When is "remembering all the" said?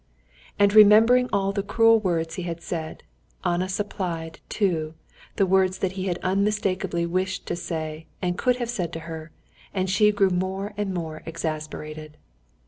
0.73-1.61